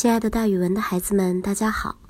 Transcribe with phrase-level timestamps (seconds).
[0.00, 2.00] 亲爱的，大语文的孩子们，大家好！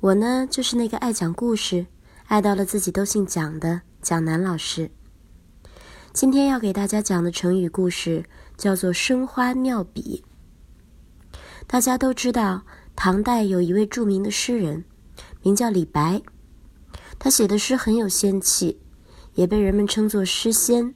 [0.00, 1.84] 我呢，就是那个爱讲故事、
[2.28, 4.90] 爱到了自己都姓蒋的蒋楠老师。
[6.14, 8.24] 今天要给大家讲的成语故事
[8.56, 10.24] 叫做“生花妙笔”。
[11.68, 12.62] 大家都知道，
[12.96, 14.86] 唐代有一位著名的诗人，
[15.42, 16.22] 名叫李白，
[17.18, 18.80] 他写的诗很有仙气，
[19.34, 20.94] 也被人们称作诗仙，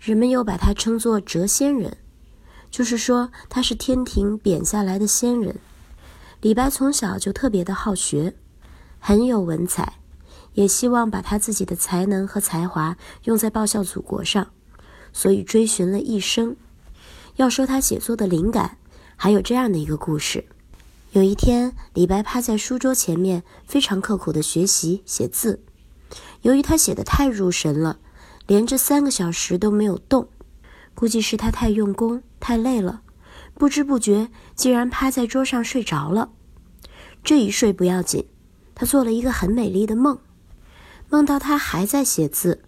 [0.00, 1.98] 人们又把他称作谪仙人。
[2.70, 5.56] 就是说，他是天庭贬下来的仙人。
[6.40, 8.34] 李白从小就特别的好学，
[9.00, 9.94] 很有文采，
[10.54, 14.48] 也希望把他自己的才能和才华用在报效祖国上，
[15.12, 16.54] 所以追寻了一生。
[17.36, 18.78] 要说他写作的灵感，
[19.16, 20.44] 还有这样的一个故事：
[21.12, 25.62] 有一天，李白趴在书桌前面，非常刻苦的学习写字。
[26.42, 27.98] 由于他写的太入神了，
[28.46, 30.28] 连着三个小时都没有动。
[30.98, 33.02] 估计是他太用功、太累了，
[33.54, 36.30] 不知不觉竟然趴在桌上睡着了。
[37.22, 38.26] 这一睡不要紧，
[38.74, 40.18] 他做了一个很美丽的梦，
[41.08, 42.64] 梦到他还在写字，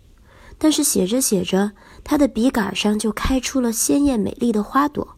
[0.59, 1.73] 但是写着写着，
[2.05, 5.17] 他的笔杆上就开出了鲜艳美丽的花朵。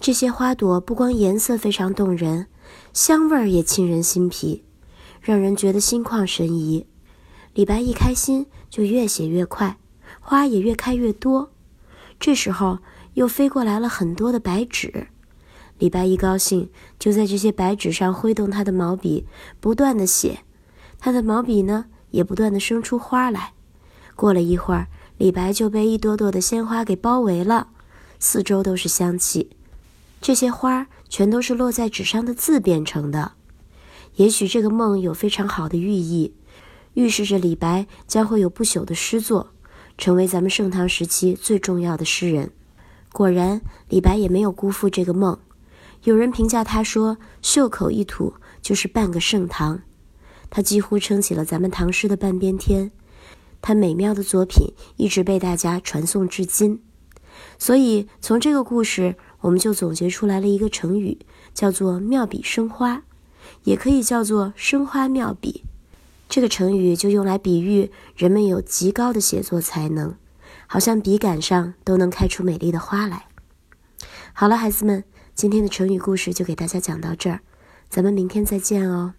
[0.00, 2.48] 这些花朵不光颜色非常动人，
[2.92, 4.64] 香味儿也沁人心脾，
[5.20, 6.84] 让人觉得心旷神怡。
[7.54, 9.78] 李白一开心，就越写越快，
[10.18, 11.52] 花也越开越多。
[12.20, 12.78] 这时候
[13.14, 15.08] 又飞过来了很多的白纸，
[15.78, 19.26] 李白一高兴，就在这些白纸上挥动他的毛笔，
[19.60, 20.40] 不断的写。
[20.98, 23.52] 他的毛笔呢，也不断的生出花来。
[24.16, 27.68] 过了一会儿，李白就被一朵朵的鲜花给包围了，
[28.18, 29.50] 四周都是香气。
[30.20, 33.32] 这些花全都是落在纸上的字变成的。
[34.16, 36.34] 也许这个梦有非常好的寓意，
[36.94, 39.52] 预示着李白将会有不朽的诗作。
[39.98, 42.52] 成为咱们盛唐时期最重要的诗人，
[43.12, 45.36] 果然，李白也没有辜负这个梦。
[46.04, 49.82] 有人评价他说：“袖口一吐就是半个盛唐。”
[50.48, 52.92] 他几乎撑起了咱们唐诗的半边天。
[53.60, 56.80] 他美妙的作品一直被大家传颂至今。
[57.58, 61.18] 所以，从这个故事，我们就总结出来了一个成语，
[61.52, 63.02] 叫做“妙笔生花”，
[63.64, 65.64] 也可以叫做“生花妙笔”。
[66.28, 70.14] 这个成语就用来比喻人们有极高的写作才能，
[70.66, 73.26] 好像笔杆上都能开出美丽的花来。
[74.32, 77.40] 好了，孩子们，今天的成语故事就给大家讲到这儿，
[77.88, 79.14] 咱们明天再见哦。